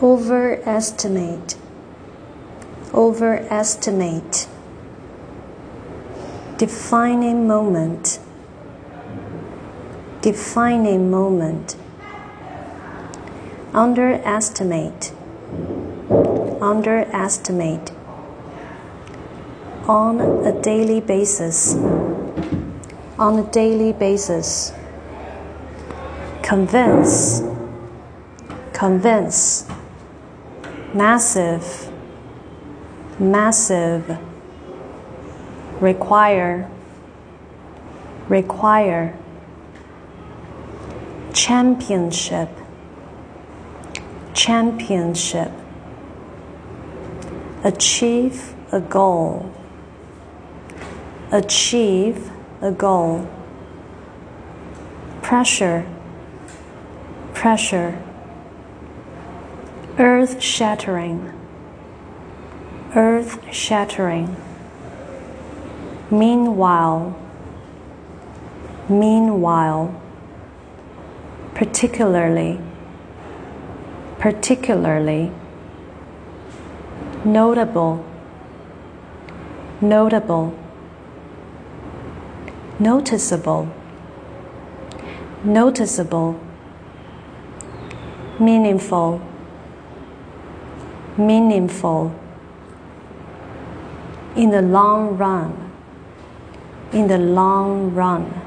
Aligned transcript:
overestimate, 0.00 1.56
overestimate, 2.94 4.46
defining 6.56 7.48
moment, 7.48 8.20
defining 10.22 11.10
moment, 11.10 11.74
underestimate, 13.74 15.12
underestimate, 16.60 17.90
on 19.88 20.20
a 20.46 20.62
daily 20.62 21.00
basis, 21.00 21.74
on 23.18 23.38
a 23.38 23.50
daily 23.50 23.92
basis, 23.92 24.72
convince, 26.42 27.42
convince 28.72 29.68
massive, 30.98 31.92
massive, 33.20 34.18
require, 35.80 36.68
require, 38.28 39.16
championship, 41.32 42.50
championship, 44.34 45.52
achieve 47.62 48.56
a 48.72 48.80
goal, 48.80 49.54
achieve 51.30 52.28
a 52.60 52.72
goal, 52.72 53.24
pressure, 55.22 55.86
pressure 57.34 57.96
earth 59.98 60.40
shattering, 60.40 61.32
earth 62.94 63.40
shattering. 63.52 64.36
Meanwhile, 66.08 67.18
meanwhile, 68.88 70.00
particularly, 71.54 72.60
particularly, 74.20 75.32
notable, 77.24 78.04
notable, 79.80 80.56
noticeable, 82.78 83.68
noticeable, 85.42 86.40
meaningful 88.38 89.27
meaningful 91.18 92.14
in 94.36 94.50
the 94.50 94.62
long 94.62 95.18
run. 95.18 95.72
In 96.92 97.08
the 97.08 97.18
long 97.18 97.92
run. 97.92 98.40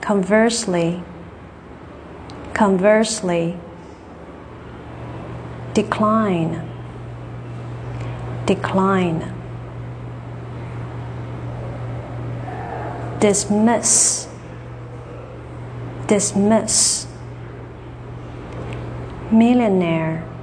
Conversely, 0.00 1.02
conversely, 2.52 3.56
decline, 5.72 6.70
decline, 8.44 9.32
dismiss, 13.18 14.28
dismiss, 16.06 17.06
millionaire 19.32 20.33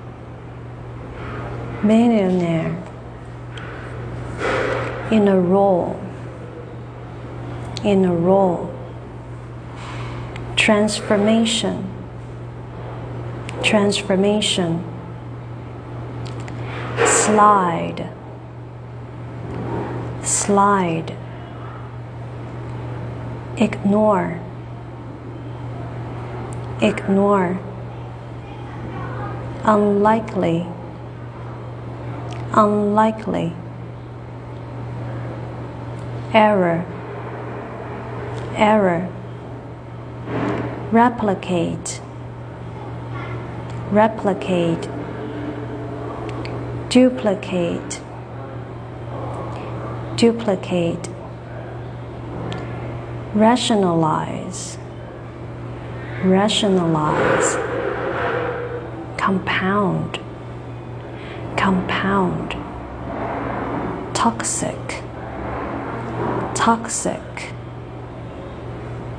millionaire 1.83 2.77
in 5.11 5.27
a 5.27 5.39
role, 5.39 5.99
in 7.83 8.05
a 8.05 8.13
role, 8.13 8.73
transformation, 10.55 11.89
transformation, 13.63 14.83
slide, 17.05 18.09
slide, 20.23 21.17
ignore, 23.57 24.39
ignore, 26.81 27.59
unlikely 29.63 30.67
unlikely. 32.53 33.53
Error, 36.33 36.85
error. 38.55 39.09
Replicate, 40.91 42.01
replicate. 43.91 44.89
Duplicate, 46.89 48.01
duplicate. 50.17 51.09
Rationalize, 53.33 54.77
rationalize. 56.25 57.55
Compound 59.17 60.20
compound, 61.61 62.53
toxic, 64.15 65.03
toxic, 66.55 67.53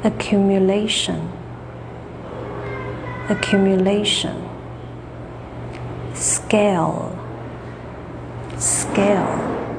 accumulation, 0.03 1.30
accumulation, 3.28 4.36
scale, 6.14 7.16
scale, 8.59 9.72